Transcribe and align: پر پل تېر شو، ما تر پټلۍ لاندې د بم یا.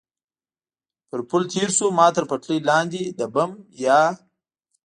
پر 1.09 1.19
پل 1.29 1.43
تېر 1.51 1.69
شو، 1.77 1.87
ما 1.97 2.07
تر 2.15 2.23
پټلۍ 2.29 2.59
لاندې 2.69 3.01
د 3.17 3.19
بم 3.33 3.51
یا. 3.83 4.01